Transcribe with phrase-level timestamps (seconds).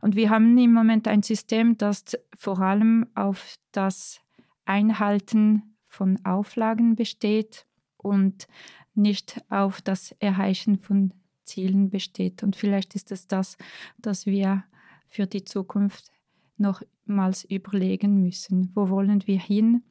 [0.00, 2.04] Und wir haben im Moment ein System, das
[2.36, 4.20] vor allem auf das
[4.64, 8.46] Einhalten von Auflagen besteht und
[8.94, 12.42] nicht auf das Erreichen von Zielen besteht.
[12.42, 13.56] Und vielleicht ist es das,
[13.98, 14.64] das wir
[15.08, 16.10] für die Zukunft
[16.56, 18.70] nochmals überlegen müssen.
[18.74, 19.82] Wo wollen wir hin?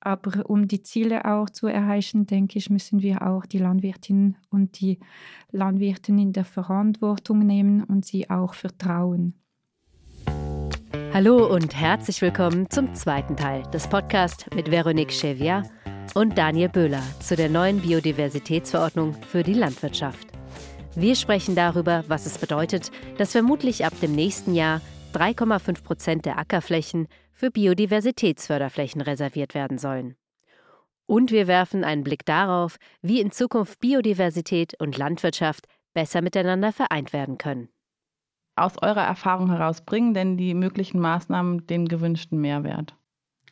[0.00, 4.80] Aber um die Ziele auch zu erreichen, denke ich, müssen wir auch die Landwirtinnen und
[4.80, 4.98] die
[5.50, 9.34] Landwirten in der Verantwortung nehmen und sie auch vertrauen.
[11.12, 15.64] Hallo und herzlich willkommen zum zweiten Teil des Podcasts mit Veronique Chevier
[16.14, 20.28] und Daniel Böhler zu der neuen Biodiversitätsverordnung für die Landwirtschaft.
[20.96, 24.80] Wir sprechen darüber, was es bedeutet, dass vermutlich ab dem nächsten Jahr
[25.12, 27.06] 3,5 Prozent der Ackerflächen
[27.40, 30.14] für Biodiversitätsförderflächen reserviert werden sollen.
[31.06, 37.14] Und wir werfen einen Blick darauf, wie in Zukunft Biodiversität und Landwirtschaft besser miteinander vereint
[37.14, 37.70] werden können.
[38.56, 42.94] Aus eurer Erfahrung heraus bringen denn die möglichen Maßnahmen den gewünschten Mehrwert?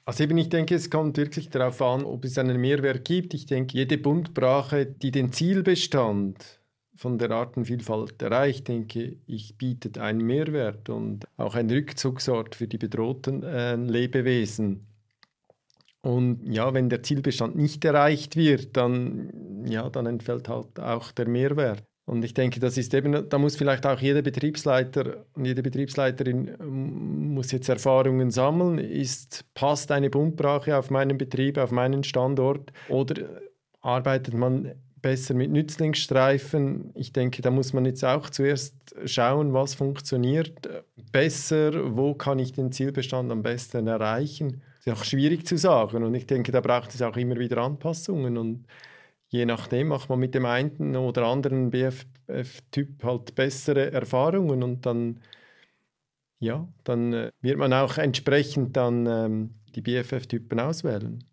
[0.05, 3.33] Also eben, ich denke, es kommt wirklich darauf an, ob es einen Mehrwert gibt.
[3.33, 6.58] Ich denke, jede Buntbrache, die den Zielbestand
[6.99, 12.77] von der Artenvielfalt erreicht, denke ich, bietet einen Mehrwert und auch einen Rückzugsort für die
[12.77, 14.89] bedrohten äh, Lebewesen.
[16.01, 21.29] Und ja, wenn der Zielbestand nicht erreicht wird, dann, ja, dann entfällt halt auch der
[21.29, 21.85] Mehrwert.
[22.05, 26.57] Und ich denke, das ist eben, da muss vielleicht auch jeder Betriebsleiter und jede Betriebsleiterin
[26.59, 28.79] ähm, muss jetzt Erfahrungen sammeln.
[28.79, 33.41] Ist, passt eine Buntbrache auf meinen Betrieb, auf meinen Standort oder
[33.83, 36.91] arbeitet man besser mit Nützlingsstreifen.
[36.95, 38.75] Ich denke, da muss man jetzt auch zuerst
[39.05, 40.69] schauen, was funktioniert
[41.13, 44.63] besser, wo kann ich den Zielbestand am besten erreichen.
[44.79, 47.59] Das ist auch schwierig zu sagen und ich denke, da braucht es auch immer wieder
[47.59, 48.67] Anpassungen und
[49.29, 55.21] je nachdem macht man mit dem einen oder anderen BFF-Typ halt bessere Erfahrungen und dann
[56.41, 61.25] ja, dann äh, wird man auch entsprechend dann ähm, die BFF-Typen auswählen.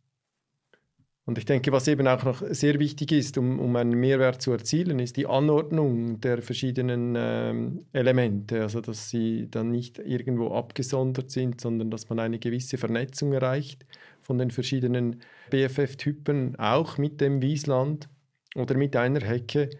[1.27, 4.51] Und ich denke, was eben auch noch sehr wichtig ist, um, um einen Mehrwert zu
[4.51, 8.61] erzielen, ist die Anordnung der verschiedenen ähm, Elemente.
[8.61, 13.87] Also, dass sie dann nicht irgendwo abgesondert sind, sondern dass man eine gewisse Vernetzung erreicht
[14.21, 18.07] von den verschiedenen BFF-Typen, auch mit dem Wiesland
[18.55, 19.71] oder mit einer Hecke,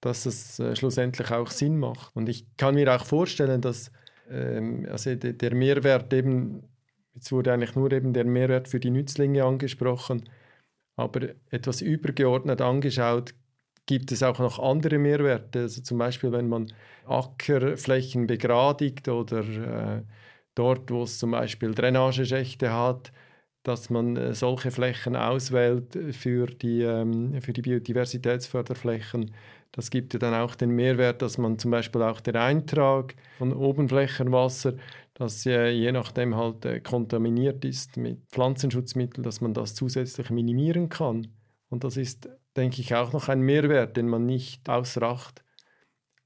[0.00, 2.16] dass es äh, schlussendlich auch Sinn macht.
[2.16, 3.92] Und ich kann mir auch vorstellen, dass
[4.30, 6.62] ähm, also de, der Mehrwert eben,
[7.14, 10.24] jetzt wurde eigentlich nur eben der Mehrwert für die Nützlinge angesprochen,
[11.02, 13.34] aber etwas übergeordnet angeschaut,
[13.86, 15.60] gibt es auch noch andere Mehrwerte.
[15.60, 16.72] Also zum Beispiel, wenn man
[17.06, 20.02] Ackerflächen begradigt oder äh,
[20.54, 23.12] dort, wo es zum Beispiel Drainageschächte hat,
[23.62, 29.34] dass man äh, solche Flächen auswählt für die, ähm, für die Biodiversitätsförderflächen.
[29.72, 33.52] Das gibt ja dann auch den Mehrwert, dass man zum Beispiel auch den Eintrag von
[33.52, 34.74] Oberflächenwasser
[35.14, 40.88] das äh, je nachdem halt äh, kontaminiert ist mit Pflanzenschutzmitteln, dass man das zusätzlich minimieren
[40.88, 41.28] kann.
[41.68, 45.44] Und das ist, denke ich, auch noch ein Mehrwert, den man nicht außer Acht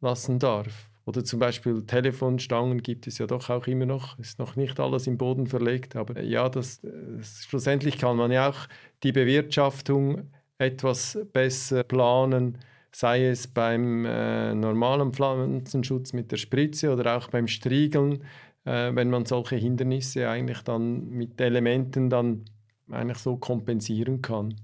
[0.00, 0.90] lassen darf.
[1.06, 4.18] Oder zum Beispiel Telefonstangen gibt es ja doch auch immer noch.
[4.18, 8.32] Ist noch nicht alles im Boden verlegt, aber äh, ja, das, das, schlussendlich kann man
[8.32, 8.68] ja auch
[9.02, 12.58] die Bewirtschaftung etwas besser planen,
[12.90, 18.24] sei es beim äh, normalen Pflanzenschutz mit der Spritze oder auch beim Striegeln
[18.66, 22.44] äh, wenn man solche Hindernisse eigentlich dann mit Elementen dann
[22.90, 24.54] eigentlich so kompensieren kann.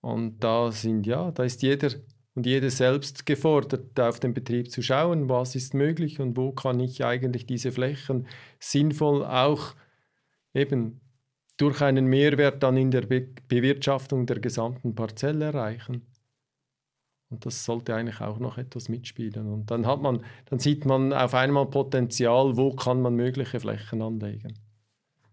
[0.00, 1.90] Und da sind ja, da ist jeder
[2.34, 6.80] und jede selbst gefordert, auf den Betrieb zu schauen, was ist möglich und wo kann
[6.80, 8.26] ich eigentlich diese Flächen
[8.58, 9.74] sinnvoll auch
[10.54, 11.00] eben
[11.58, 16.06] durch einen Mehrwert dann in der Be Bewirtschaftung der gesamten Parzelle erreichen.
[17.32, 19.48] Und das sollte eigentlich auch noch etwas mitspielen.
[19.48, 24.02] Und dann hat man, dann sieht man auf einmal Potenzial, wo kann man mögliche Flächen
[24.02, 24.52] anlegen.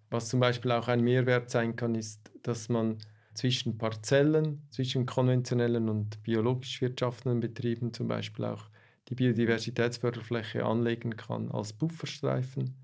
[0.09, 2.97] Was zum Beispiel auch ein Mehrwert sein kann, ist, dass man
[3.33, 8.69] zwischen Parzellen, zwischen konventionellen und biologisch wirtschaftenden Betrieben zum Beispiel auch
[9.09, 12.75] die Biodiversitätsförderfläche anlegen kann als Bufferstreifen,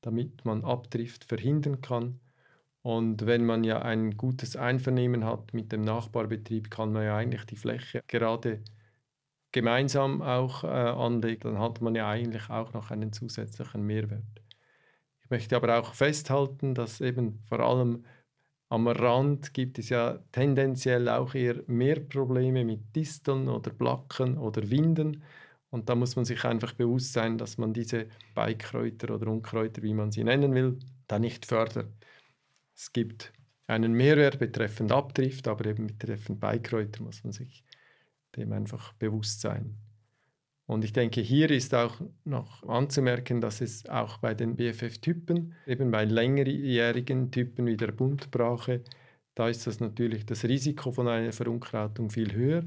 [0.00, 2.18] damit man Abdrift verhindern kann
[2.84, 7.46] und wenn man ja ein gutes Einvernehmen hat mit dem Nachbarbetrieb, kann man ja eigentlich
[7.46, 8.62] die Fläche gerade
[9.52, 11.54] gemeinsam auch äh, anlegen.
[11.54, 14.42] Dann hat man ja eigentlich auch noch einen zusätzlichen Mehrwert.
[15.22, 18.04] Ich möchte aber auch festhalten, dass eben vor allem
[18.68, 24.68] am Rand gibt es ja tendenziell auch eher mehr Probleme mit Disteln oder Blacken oder
[24.68, 25.22] Winden.
[25.70, 29.94] Und da muss man sich einfach bewusst sein, dass man diese Beikräuter oder Unkräuter, wie
[29.94, 32.03] man sie nennen will, da nicht fördert.
[32.74, 33.32] Es gibt
[33.66, 37.64] einen Mehrwert betreffend Abdrift, aber eben betreffend Beikräuter muss man sich
[38.36, 39.76] dem einfach bewusst sein.
[40.66, 45.90] Und ich denke, hier ist auch noch anzumerken, dass es auch bei den BFF-Typen, eben
[45.90, 48.82] bei längerjährigen Typen wie der Buntbrache,
[49.34, 52.64] da ist das natürlich das Risiko von einer Verunkrautung viel höher.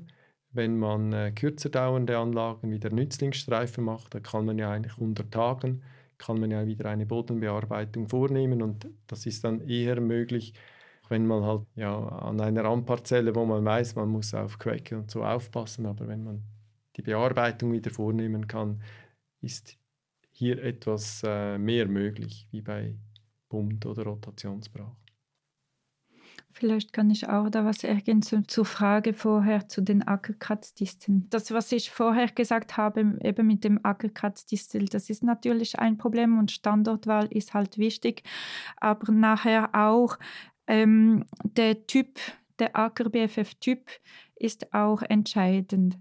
[0.52, 4.98] Wenn man äh, kürzer dauernde Anlagen wie der Nützlingsstreifen macht, da kann man ja eigentlich
[4.98, 5.84] unter Tagen,
[6.18, 10.54] kann man ja wieder eine Bodenbearbeitung vornehmen und das ist dann eher möglich,
[11.10, 15.10] wenn man halt ja an einer Randparzelle, wo man weiß, man muss auf Quecke und
[15.12, 16.44] so aufpassen, aber wenn man
[16.96, 18.82] die Bearbeitung wieder vornehmen kann,
[19.42, 19.78] ist
[20.32, 22.96] hier etwas äh, mehr möglich, wie bei
[23.50, 24.96] Bund- oder Rotationsbrach.
[26.60, 31.28] Vielleicht kann ich auch da was ergänzen zur Frage vorher zu den Ackerkratzdisteln.
[31.30, 36.40] Das, was ich vorher gesagt habe, eben mit dem Ackerkratzdistel, das ist natürlich ein Problem
[36.40, 38.24] und Standortwahl ist halt wichtig,
[38.78, 40.18] aber nachher auch
[40.66, 42.18] ähm, der Typ,
[42.58, 43.92] der Acker-BFF-Typ
[44.36, 46.00] ist auch entscheidend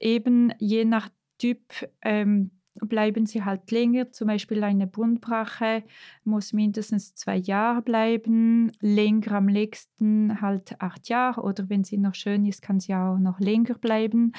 [0.00, 1.60] eben je nach Typ
[2.02, 4.12] ähm, bleiben sie halt länger.
[4.12, 5.82] Zum Beispiel eine Buntbrache
[6.24, 12.14] muss mindestens zwei Jahre bleiben, länger am längsten halt acht Jahre oder wenn sie noch
[12.14, 14.32] schön ist, kann sie auch noch länger bleiben.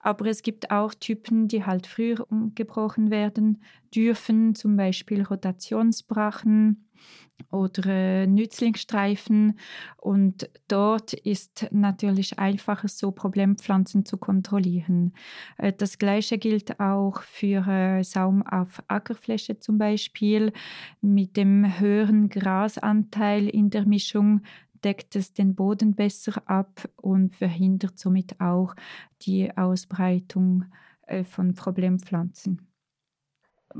[0.00, 3.62] Aber es gibt auch Typen, die halt früher umgebrochen werden
[3.94, 6.87] dürfen, zum Beispiel Rotationsbrachen
[7.50, 9.58] oder äh, Nützlingsstreifen.
[9.96, 15.14] Und dort ist natürlich einfacher, so Problempflanzen zu kontrollieren.
[15.56, 20.52] Äh, das Gleiche gilt auch für äh, Saum auf Ackerfläche zum Beispiel.
[21.00, 24.42] Mit dem höheren Grasanteil in der Mischung
[24.84, 28.74] deckt es den Boden besser ab und verhindert somit auch
[29.22, 30.66] die Ausbreitung
[31.06, 32.67] äh, von Problempflanzen.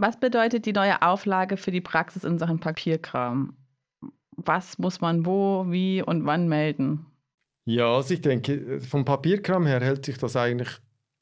[0.00, 3.56] Was bedeutet die neue Auflage für die Praxis in Sachen Papierkram?
[4.36, 7.06] Was muss man wo, wie und wann melden?
[7.64, 10.68] Ja, also ich denke, vom Papierkram her hält sich das eigentlich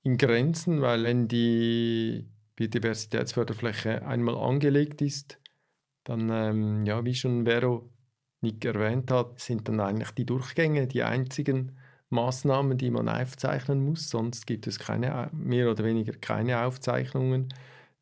[0.02, 5.40] in Grenzen, weil wenn die Biodiversitätsförderfläche einmal angelegt ist,
[6.04, 7.88] dann, ähm, ja, wie schon Vero
[8.42, 11.78] Nick erwähnt hat, sind dann eigentlich die Durchgänge die einzigen
[12.10, 14.10] Maßnahmen, die man aufzeichnen muss.
[14.10, 17.48] Sonst gibt es keine, mehr oder weniger keine Aufzeichnungen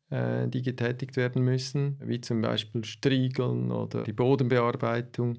[0.09, 5.37] äh, die getätigt werden müssen, wie zum Beispiel Striegeln oder die Bodenbearbeitung.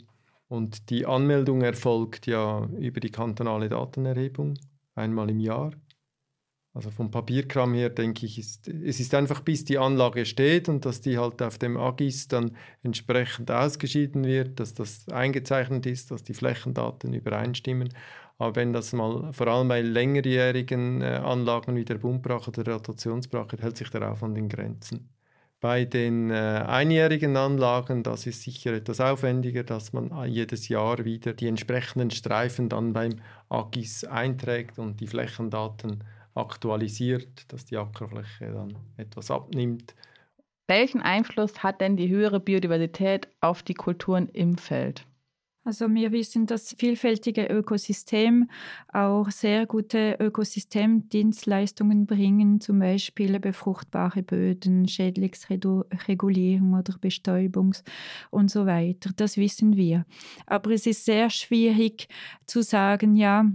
[0.49, 4.55] Und die Anmeldung erfolgt ja über die kantonale Datenerhebung
[4.95, 5.73] einmal im Jahr.
[6.77, 10.85] Also vom Papierkram her denke ich, ist, es ist einfach bis die Anlage steht und
[10.85, 16.23] dass die halt auf dem AGIS dann entsprechend ausgeschieden wird, dass das eingezeichnet ist, dass
[16.23, 17.95] die Flächendaten übereinstimmen.
[18.39, 22.75] Aber wenn das mal, vor allem bei längerjährigen äh, Anlagen wie der Buntbrache oder der
[22.75, 25.09] Rotationsbrache, hält sich der Aufwand in Grenzen.
[25.61, 26.35] Bei den äh,
[26.67, 32.11] einjährigen Anlagen, das ist sicher etwas aufwendiger, dass man äh, jedes Jahr wieder die entsprechenden
[32.11, 36.05] Streifen dann beim AGIS einträgt und die Flächendaten
[36.35, 39.95] aktualisiert, dass die Ackerfläche dann etwas abnimmt.
[40.69, 45.07] Welchen Einfluss hat denn die höhere Biodiversität auf die Kulturen im Feld?
[45.67, 48.49] Also wir wissen, dass vielfältige Ökosystem
[48.93, 57.83] auch sehr gute Ökosystemdienstleistungen bringen, zum Beispiel befruchtbare Böden, Schädlingsregulierung oder Bestäubungs
[58.31, 59.11] und so weiter.
[59.17, 60.07] Das wissen wir.
[60.47, 62.07] Aber es ist sehr schwierig
[62.47, 63.51] zu sagen, ja,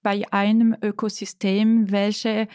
[0.00, 2.46] bei einem Ökosystem, welche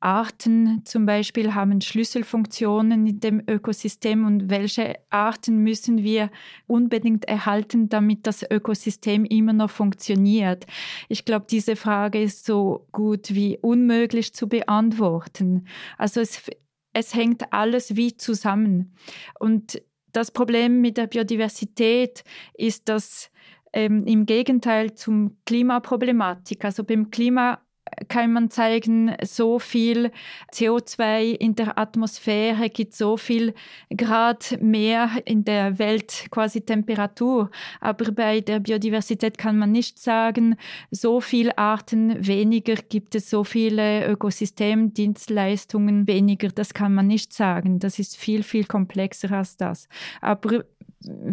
[0.00, 6.30] Arten zum Beispiel haben Schlüsselfunktionen in dem Ökosystem und welche Arten müssen wir
[6.66, 10.66] unbedingt erhalten, damit das Ökosystem immer noch funktioniert.
[11.08, 15.66] Ich glaube, diese Frage ist so gut wie unmöglich zu beantworten.
[15.96, 16.48] Also es,
[16.92, 18.94] es hängt alles wie zusammen.
[19.40, 19.82] Und
[20.12, 22.22] das Problem mit der Biodiversität
[22.54, 23.30] ist, dass
[23.72, 27.60] ähm, im Gegenteil zum Klimaproblematik, also beim Klima
[28.08, 30.10] kann man zeigen, so viel
[30.52, 33.54] CO2 in der Atmosphäre gibt so viel
[33.96, 37.50] Grad mehr in der Welt quasi Temperatur.
[37.80, 40.56] Aber bei der Biodiversität kann man nicht sagen,
[40.90, 46.48] so viele Arten weniger gibt es, so viele Ökosystemdienstleistungen weniger.
[46.48, 47.78] Das kann man nicht sagen.
[47.78, 49.88] Das ist viel, viel komplexer als das.
[50.20, 50.64] Aber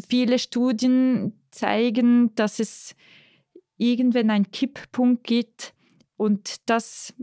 [0.08, 2.96] viele Studien zeigen, dass es
[3.78, 5.74] irgendwann einen Kipppunkt gibt,
[6.18, 7.14] und das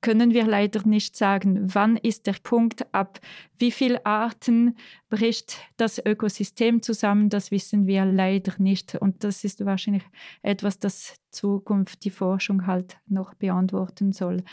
[0.00, 1.74] können wir leider nicht sagen.
[1.74, 3.18] Wann ist der Punkt, ab
[3.58, 4.76] wie viele Arten
[5.08, 7.30] bricht das Ökosystem zusammen?
[7.30, 8.94] Das wissen wir leider nicht.
[8.94, 10.04] Und das ist wahrscheinlich
[10.42, 14.44] etwas, das Zukunft die Forschung halt noch beantworten soll.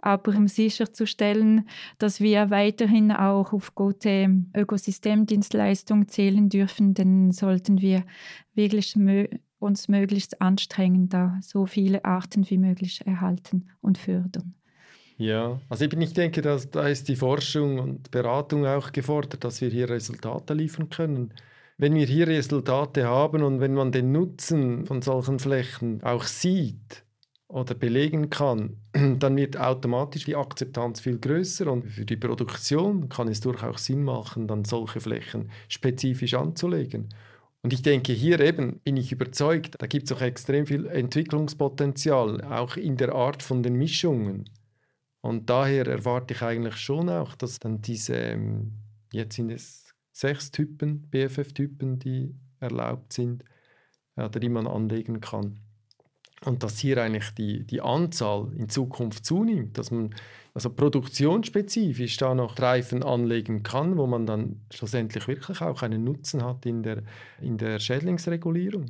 [0.00, 1.68] Aber um sicherzustellen,
[1.98, 8.04] dass wir weiterhin auch auf gute Ökosystemdienstleistungen zählen dürfen, dann sollten wir
[8.54, 8.94] wirklich
[9.62, 14.54] uns möglichst anstrengen, da so viele Arten wie möglich erhalten und fördern.
[15.18, 19.70] Ja, also ich denke, dass, da ist die Forschung und Beratung auch gefordert, dass wir
[19.70, 21.32] hier Resultate liefern können.
[21.78, 27.04] Wenn wir hier Resultate haben und wenn man den Nutzen von solchen Flächen auch sieht
[27.48, 28.78] oder belegen kann,
[29.18, 34.02] dann wird automatisch die Akzeptanz viel größer und für die Produktion kann es durchaus Sinn
[34.02, 37.10] machen, dann solche Flächen spezifisch anzulegen.
[37.62, 42.42] Und ich denke, hier eben bin ich überzeugt, da gibt es auch extrem viel Entwicklungspotenzial,
[42.42, 44.50] auch in der Art von den Mischungen.
[45.20, 48.72] Und daher erwarte ich eigentlich schon auch, dass dann diese, ähm,
[49.12, 53.44] jetzt sind es sechs Typen, BFF-Typen, die erlaubt sind,
[54.16, 55.60] oder die man anlegen kann.
[56.44, 60.14] Und dass hier eigentlich die, die Anzahl in Zukunft zunimmt, dass man
[60.54, 66.44] also produktionsspezifisch da noch Reifen anlegen kann, wo man dann schlussendlich wirklich auch einen Nutzen
[66.44, 67.02] hat in der,
[67.40, 68.86] in der Schädlingsregulierung.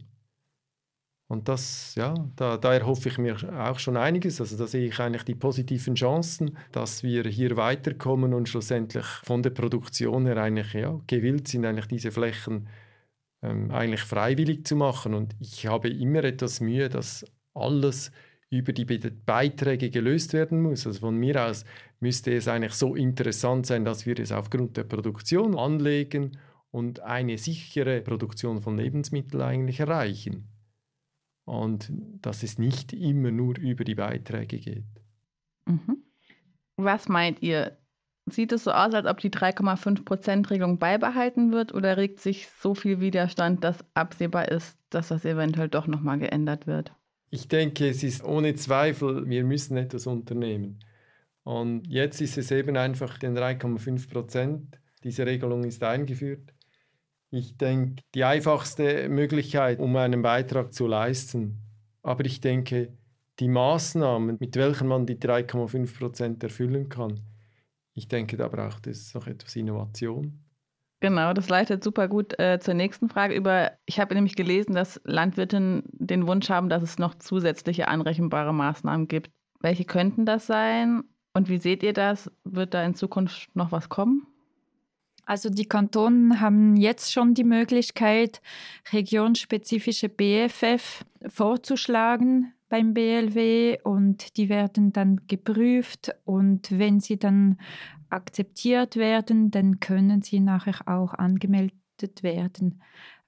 [1.28, 4.38] Und das, ja, da, da erhoffe ich mir auch schon einiges.
[4.40, 9.42] Also da sehe ich eigentlich die positiven Chancen, dass wir hier weiterkommen und schlussendlich von
[9.42, 12.68] der Produktion her eigentlich ja, gewillt sind, eigentlich diese Flächen
[13.42, 15.14] ähm, eigentlich freiwillig zu machen.
[15.14, 18.12] Und ich habe immer etwas Mühe, dass alles
[18.52, 20.86] über die Beiträge gelöst werden muss.
[20.86, 21.64] Also von mir aus
[22.00, 26.36] müsste es eigentlich so interessant sein, dass wir es aufgrund der Produktion anlegen
[26.70, 30.48] und eine sichere Produktion von Lebensmitteln eigentlich erreichen.
[31.44, 31.90] Und
[32.20, 34.84] dass es nicht immer nur über die Beiträge geht.
[35.66, 36.02] Mhm.
[36.76, 37.78] Was meint ihr?
[38.26, 43.00] Sieht es so aus, als ob die 3,5%-Regelung beibehalten wird oder regt sich so viel
[43.00, 46.92] Widerstand, dass absehbar ist, dass das eventuell doch nochmal geändert wird?
[47.34, 50.80] Ich denke, es ist ohne Zweifel, wir müssen etwas unternehmen.
[51.44, 54.78] Und jetzt ist es eben einfach den 3,5 Prozent.
[55.02, 56.52] Diese Regelung ist eingeführt.
[57.30, 61.56] Ich denke, die einfachste Möglichkeit, um einen Beitrag zu leisten.
[62.02, 62.98] Aber ich denke,
[63.40, 67.18] die Maßnahmen, mit welchen man die 3,5 Prozent erfüllen kann,
[67.94, 70.38] ich denke, da braucht es noch etwas Innovation.
[71.02, 73.72] Genau, das leitet super gut äh, zur nächsten Frage über.
[73.86, 79.08] Ich habe nämlich gelesen, dass Landwirte den Wunsch haben, dass es noch zusätzliche anrechenbare Maßnahmen
[79.08, 79.32] gibt.
[79.58, 81.02] Welche könnten das sein?
[81.34, 82.30] Und wie seht ihr das?
[82.44, 84.28] Wird da in Zukunft noch was kommen?
[85.26, 88.40] Also die Kantone haben jetzt schon die Möglichkeit,
[88.92, 97.58] regionspezifische BFF vorzuschlagen beim BLW und die werden dann geprüft und wenn sie dann
[98.12, 102.82] akzeptiert werden, dann können sie nachher auch angemeldet werden.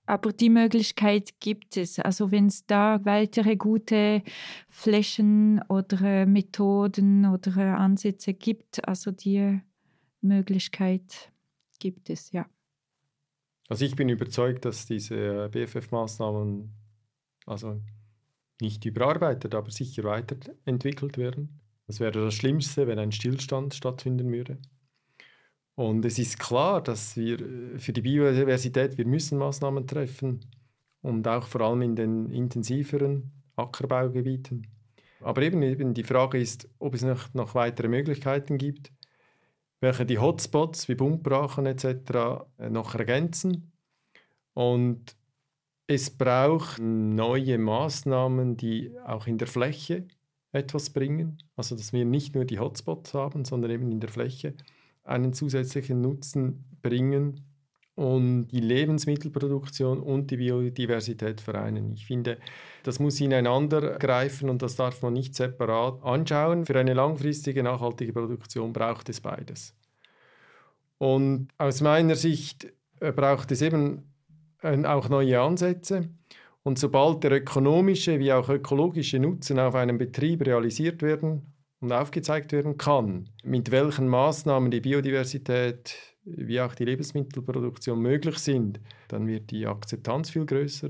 [0.07, 1.99] Aber die Möglichkeit gibt es.
[1.99, 4.23] Also wenn es da weitere gute
[4.69, 9.61] Flächen oder Methoden oder Ansätze gibt, also die
[10.21, 11.33] Möglichkeit
[11.79, 12.47] gibt es, ja.
[13.69, 16.69] Also ich bin überzeugt, dass diese BFF-Maßnahmen
[17.47, 17.81] also
[18.61, 21.61] nicht überarbeitet, aber sicher weiterentwickelt werden.
[21.87, 24.59] Das wäre das Schlimmste, wenn ein Stillstand stattfinden würde.
[25.75, 30.41] Und es ist klar, dass wir äh, für die Biodiversität, wir müssen Maßnahmen treffen
[31.03, 34.69] und auch vor allem in den intensiveren Ackerbaugebieten.
[35.21, 38.93] Aber eben, eben die Frage ist, ob es noch, noch weitere Möglichkeiten gibt,
[39.81, 42.47] welche die Hotspots wie Buntbrachen etc.
[42.59, 43.73] Äh, noch ergänzen.
[44.55, 45.17] Und
[45.87, 50.07] es braucht neue Maßnahmen, die auch in der Fläche
[50.55, 51.39] etwas bringen.
[51.57, 54.55] Also dass wir nicht nur die Hotspots haben, sondern eben in der Fläche
[55.05, 57.41] einen zusätzlichen Nutzen bringen
[57.95, 61.93] und die Lebensmittelproduktion und die Biodiversität vereinen.
[61.93, 62.39] Ich finde,
[62.83, 66.65] das muss ineinander greifen und das darf man nicht separat anschauen.
[66.65, 69.77] Für eine langfristige, nachhaltige Produktion braucht es beides.
[70.99, 74.15] Und aus meiner Sicht äh, braucht es eben
[74.63, 76.09] äh, auch neue Ansätze.
[76.65, 82.53] Und sobald der ökonomische wie auch ökologische Nutzen auf einem Betrieb realisiert werden und aufgezeigt
[82.53, 85.95] werden kann, mit welchen Maßnahmen die Biodiversität
[86.25, 90.89] wie auch die Lebensmittelproduktion möglich sind, dann wird die Akzeptanz viel größer.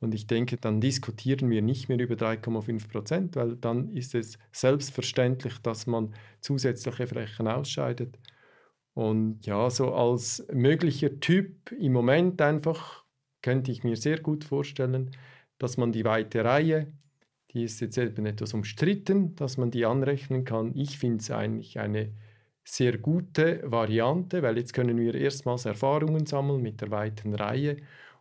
[0.00, 4.38] Und ich denke, dann diskutieren wir nicht mehr über 3,5 Prozent, weil dann ist es
[4.50, 8.18] selbstverständlich, dass man zusätzliche Flächen ausscheidet.
[8.94, 13.01] Und ja, so als möglicher Typ im Moment einfach
[13.42, 15.10] könnte ich mir sehr gut vorstellen,
[15.58, 16.92] dass man die weite Reihe
[17.52, 20.72] die ist jetzt eben etwas umstritten, dass man die anrechnen kann.
[20.74, 22.12] Ich finde es eigentlich eine
[22.64, 27.76] sehr gute Variante, weil jetzt können wir erstmals Erfahrungen sammeln mit der weiten Reihe.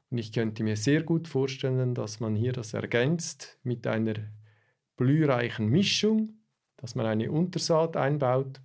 [0.10, 4.16] Und ich könnte mir sehr gut vorstellen, dass man hier das ergänzt mit einer
[4.98, 6.34] blühreichen Mischung,
[6.76, 8.60] dass man eine Untersaat einbaut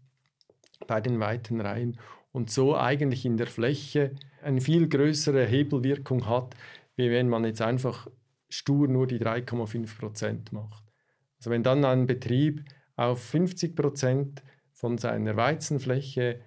[0.88, 1.98] bei den weiten Reihen
[2.32, 6.54] und so eigentlich in der Fläche eine viel größere Hebelwirkung hat,
[6.94, 8.08] wie wenn man jetzt einfach
[8.48, 10.84] stur nur die 3,5 Prozent macht.
[11.38, 16.40] Also wenn dann ein Betrieb auf 50 Prozent von seiner Weizenfläche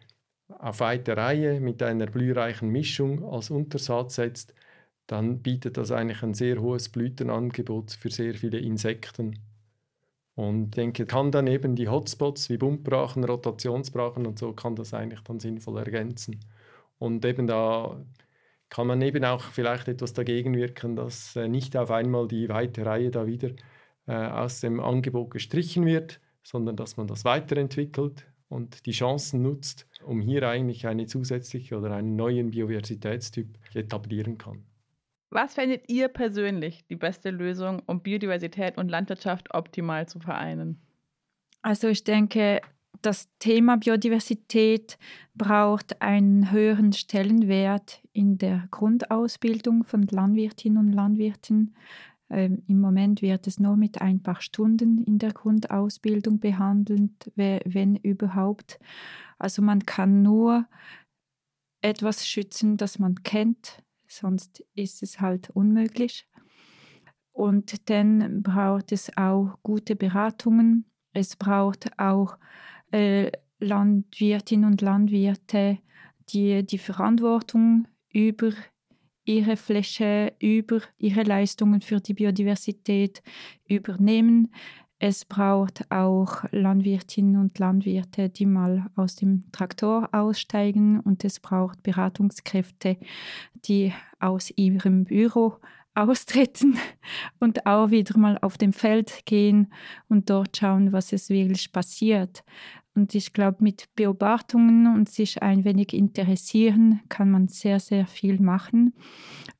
[0.48, 4.54] auf weite Reihe mit einer blühreichen Mischung als Untersatz setzt,
[5.06, 9.40] dann bietet das eigentlich ein sehr hohes Blütenangebot für sehr viele Insekten.
[10.36, 14.94] Und ich denke, kann dann eben die Hotspots wie Buntbrachen, Rotationsbrachen und so, kann das
[14.94, 16.40] eigentlich dann sinnvoll ergänzen.
[17.00, 18.00] Und eben da
[18.70, 22.86] kann man eben auch vielleicht etwas dagegen wirken, dass äh, nicht auf einmal die weite
[22.86, 23.50] Reihe da wieder
[24.06, 29.88] äh, aus dem Angebot gestrichen wird, sondern dass man das weiterentwickelt und die Chancen nutzt,
[30.04, 34.66] um hier eigentlich eine zusätzliche oder einen neuen Biodiversitätstyp etablieren kann.
[35.32, 40.82] Was fändet ihr persönlich die beste Lösung, um Biodiversität und Landwirtschaft optimal zu vereinen?
[41.62, 42.62] Also ich denke,
[43.02, 44.98] das Thema Biodiversität
[45.36, 51.76] braucht einen höheren Stellenwert in der Grundausbildung von Landwirtinnen und Landwirten.
[52.30, 57.96] Ähm, Im Moment wird es nur mit ein paar Stunden in der Grundausbildung behandelt, wenn
[57.96, 58.80] überhaupt.
[59.38, 60.68] Also man kann nur
[61.82, 66.28] etwas schützen, das man kennt, sonst ist es halt unmöglich.
[67.32, 70.92] Und dann braucht es auch gute Beratungen.
[71.14, 72.38] Es braucht auch
[72.92, 75.80] äh, Landwirtinnen und Landwirte,
[76.30, 78.52] die die Verantwortung über
[79.26, 83.22] ihre Fläche, über ihre Leistungen für die Biodiversität
[83.68, 84.52] übernehmen.
[84.98, 91.84] Es braucht auch Landwirtinnen und Landwirte, die mal aus dem Traktor aussteigen und es braucht
[91.84, 92.98] Beratungskräfte,
[93.66, 95.58] die aus ihrem Büro
[95.96, 96.78] austreten
[97.40, 99.72] und auch wieder mal auf dem Feld gehen
[100.08, 102.44] und dort schauen, was es wirklich passiert.
[103.00, 108.42] Und ich glaube, mit Beobachtungen und sich ein wenig interessieren, kann man sehr, sehr viel
[108.42, 108.94] machen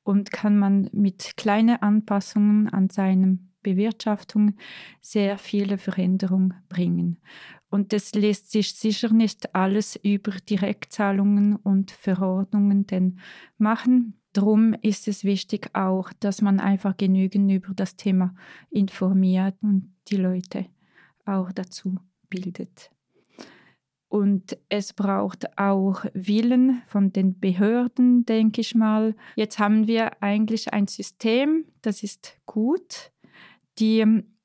[0.04, 4.56] und kann man mit kleinen Anpassungen an seinem Bewirtschaftung
[5.00, 7.22] sehr viele Veränderungen bringen.
[7.70, 13.22] Und das lässt sich sicher nicht alles über Direktzahlungen und Verordnungen denn
[13.58, 14.20] machen.
[14.34, 18.36] Darum ist es wichtig auch, dass man einfach genügend über das Thema
[18.70, 20.66] informiert und die Leute
[21.26, 22.00] auch dazu
[22.30, 22.92] bildet.
[24.10, 29.16] Und es braucht auch Willen von den Behörden, denke ich mal.
[29.36, 33.12] Jetzt haben wir eigentlich ein System, das ist gut,
[33.78, 34.36] die ähm,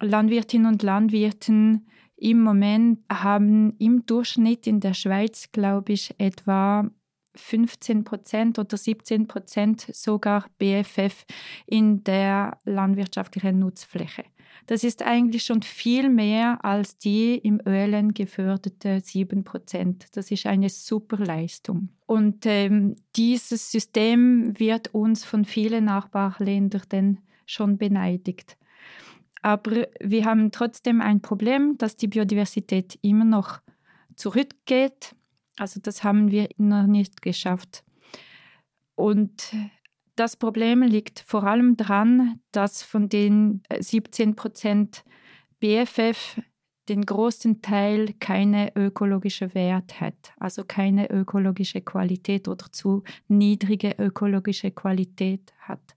[0.00, 6.90] Landwirtinnen und Landwirten im Moment haben im Durchschnitt in der Schweiz, glaube ich, etwa
[7.36, 11.24] 15 Prozent oder 17 Prozent sogar BFF
[11.66, 14.24] in der landwirtschaftlichen Nutzfläche.
[14.66, 20.06] Das ist eigentlich schon viel mehr als die im ÖLN geförderte 7 Prozent.
[20.14, 21.90] Das ist eine super Leistung.
[22.06, 28.56] Und ähm, dieses System wird uns von vielen Nachbarländern schon beneidigt.
[29.42, 33.60] Aber wir haben trotzdem ein Problem, dass die Biodiversität immer noch
[34.16, 35.14] zurückgeht.
[35.58, 37.84] Also das haben wir noch nicht geschafft.
[38.94, 39.54] Und
[40.16, 45.04] das Problem liegt vor allem daran, dass von den 17 Prozent
[45.60, 46.40] BFF
[46.88, 54.70] den großen Teil keine ökologische Wert hat, also keine ökologische Qualität oder zu niedrige ökologische
[54.70, 55.96] Qualität hat.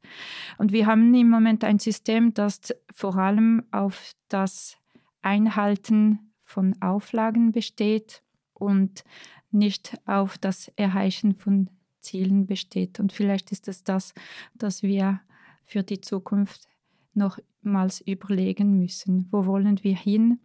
[0.58, 4.78] Und wir haben im Moment ein System, das vor allem auf das
[5.22, 9.04] Einhalten von Auflagen besteht und
[9.52, 11.70] nicht auf das Erreichen von
[12.08, 13.00] Zielen besteht.
[13.00, 14.14] Und vielleicht ist es das,
[14.56, 15.20] das wir
[15.66, 16.68] für die Zukunft
[17.14, 19.28] nochmals überlegen müssen.
[19.32, 20.40] Wo wollen wir hin?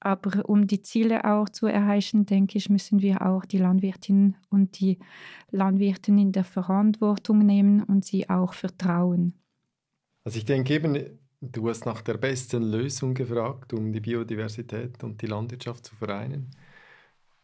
[0.00, 4.80] Aber um die Ziele auch zu erreichen, denke ich, müssen wir auch die Landwirtinnen und
[4.80, 4.98] die
[5.50, 9.34] Landwirten in der Verantwortung nehmen und sie auch vertrauen.
[10.24, 15.20] Also ich denke eben, du hast nach der besten Lösung gefragt, um die Biodiversität und
[15.20, 16.50] die Landwirtschaft zu vereinen.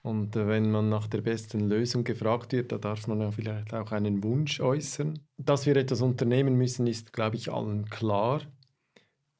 [0.06, 3.74] Und äh, wenn man nach der besten Lösung gefragt wird, da darf man ja vielleicht
[3.74, 5.18] auch einen Wunsch äußern.
[5.36, 8.42] Dass wir etwas unternehmen müssen, ist, glaube ich, allen klar.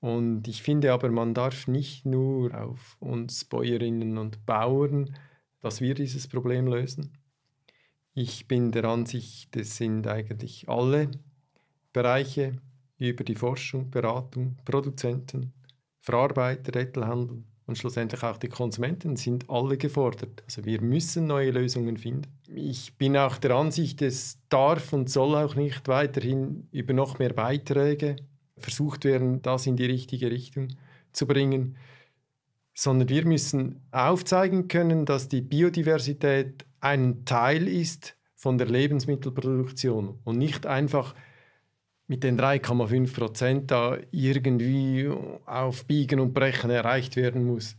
[0.01, 5.17] Und ich finde aber, man darf nicht nur auf uns Bäuerinnen und Bauern,
[5.61, 7.17] dass wir dieses Problem lösen.
[8.15, 11.13] Ich bin der Ansicht, es sind eigentlich alle
[11.93, 12.61] Bereiche
[12.99, 15.53] über die Forschung, Beratung, Produzenten,
[16.01, 20.43] Verarbeiter, Rettelhandel und schlussendlich auch die Konsumenten sind alle gefordert.
[20.47, 22.31] Also wir müssen neue Lösungen finden.
[22.55, 27.33] Ich bin auch der Ansicht, es darf und soll auch nicht weiterhin über noch mehr
[27.33, 28.17] Beiträge
[28.57, 30.69] versucht werden, das in die richtige Richtung
[31.13, 31.77] zu bringen,
[32.73, 40.39] sondern wir müssen aufzeigen können, dass die Biodiversität ein Teil ist von der Lebensmittelproduktion und
[40.39, 41.15] nicht einfach
[42.09, 45.11] mit den 3,5 Prozent da irgendwie
[45.45, 47.77] auf Biegen und Brechen erreicht werden muss.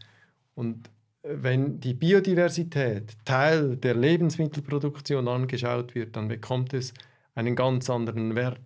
[0.53, 0.89] Und
[1.23, 6.93] wenn die Biodiversität Teil der Lebensmittelproduktion angeschaut wird, dann bekommt es
[7.35, 8.59] einen ganz anderen Wert.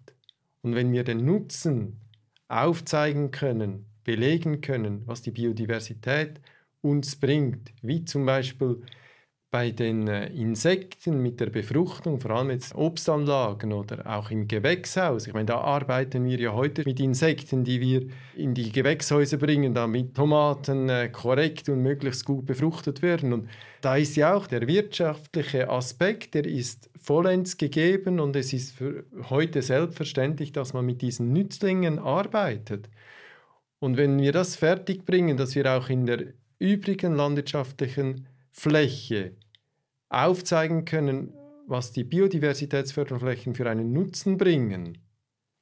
[0.62, 2.00] Und wenn wir den Nutzen
[2.48, 6.40] aufzeigen können, belegen können, was die Biodiversität
[6.82, 8.82] uns bringt, wie zum Beispiel
[9.52, 15.28] bei den äh, Insekten mit der Befruchtung, vor allem jetzt Obstanlagen oder auch im Gewächshaus.
[15.28, 19.74] Ich meine, da arbeiten wir ja heute mit Insekten, die wir in die Gewächshäuser bringen,
[19.74, 23.34] damit Tomaten äh, korrekt und möglichst gut befruchtet werden.
[23.34, 23.50] Und
[23.82, 29.04] da ist ja auch der wirtschaftliche Aspekt, der ist vollends gegeben und es ist für
[29.30, 32.90] heute selbstverständlich, dass man mit diesen Nützlingen arbeitet.
[33.80, 39.34] Und wenn wir das fertigbringen, dass wir auch in der übrigen landwirtschaftlichen Fläche
[40.12, 41.34] aufzeigen können,
[41.68, 44.98] was die Biodiversitätsförderflächen für einen Nutzen bringen,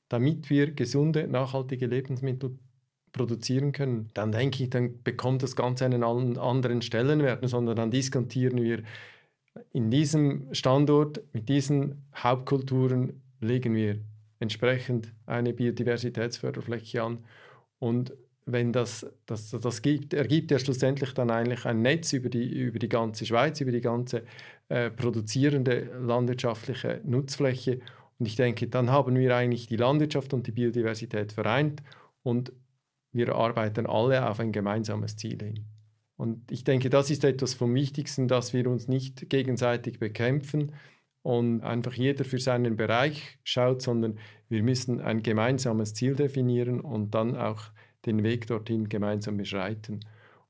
[0.09, 2.57] damit wir gesunde, nachhaltige Lebensmittel
[3.11, 8.61] produzieren können, dann denke ich, dann bekommt das Ganze einen anderen Stellenwert, sondern dann diskontieren
[8.61, 8.83] wir
[9.71, 13.99] in diesem Standort mit diesen Hauptkulturen legen wir
[14.39, 17.25] entsprechend eine Biodiversitätsförderfläche an
[17.79, 18.13] und
[18.51, 22.79] wenn das, das, das gibt, ergibt ja schlussendlich dann eigentlich ein Netz über die, über
[22.79, 24.23] die ganze Schweiz, über die ganze
[24.69, 27.79] äh, produzierende landwirtschaftliche Nutzfläche.
[28.17, 31.81] Und ich denke, dann haben wir eigentlich die Landwirtschaft und die Biodiversität vereint
[32.23, 32.51] und
[33.11, 35.65] wir arbeiten alle auf ein gemeinsames Ziel hin.
[36.15, 40.73] Und ich denke, das ist etwas vom Wichtigsten, dass wir uns nicht gegenseitig bekämpfen
[41.21, 47.15] und einfach jeder für seinen Bereich schaut, sondern wir müssen ein gemeinsames Ziel definieren und
[47.15, 47.71] dann auch
[48.05, 49.99] den Weg dorthin gemeinsam beschreiten.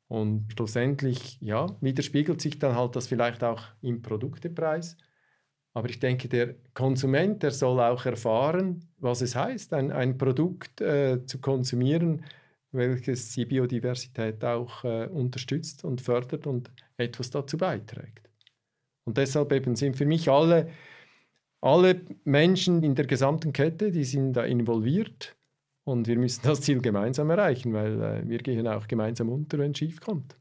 [0.08, 4.98] Und schlussendlich, ja, widerspiegelt sich dann halt das vielleicht auch im Produktepreis.
[5.74, 10.82] Aber ich denke, der Konsument, der soll auch erfahren, was es heißt, ein, ein Produkt
[10.82, 12.26] äh, zu konsumieren,
[12.72, 18.30] welches die Biodiversität auch äh, unterstützt und fördert und etwas dazu beiträgt.
[19.06, 20.70] Und deshalb eben sind für mich alle,
[21.62, 25.36] alle Menschen in der gesamten Kette, die sind da involviert
[25.90, 29.72] und wir müssen das Ziel gemeinsam erreichen, weil äh, wir gehen auch gemeinsam unter, wenn
[29.72, 30.36] es schief kommt.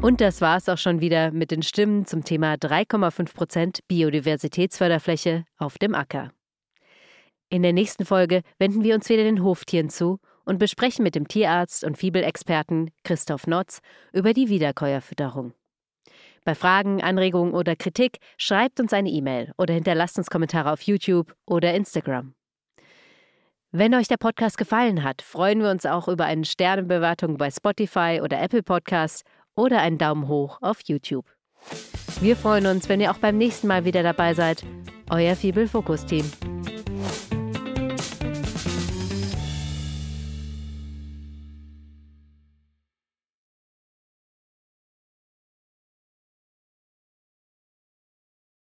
[0.00, 5.44] Und das war es auch schon wieder mit den Stimmen zum Thema 3,5 Prozent Biodiversitätsförderfläche
[5.58, 6.32] auf dem Acker.
[7.50, 11.28] In der nächsten Folge wenden wir uns wieder den Hoftieren zu und besprechen mit dem
[11.28, 13.80] Tierarzt und Fibelexperten Christoph Notz
[14.12, 15.52] über die Wiederkäuerfütterung.
[16.44, 21.34] Bei Fragen, Anregungen oder Kritik schreibt uns eine E-Mail oder hinterlasst uns Kommentare auf YouTube
[21.46, 22.34] oder Instagram.
[23.70, 28.20] Wenn euch der Podcast gefallen hat, freuen wir uns auch über eine Sternebewertung bei Spotify
[28.22, 29.22] oder Apple Podcasts
[29.54, 31.24] oder einen Daumen hoch auf YouTube.
[32.20, 34.62] Wir freuen uns, wenn ihr auch beim nächsten Mal wieder dabei seid.
[35.10, 36.30] Euer Fibel Fokus Team.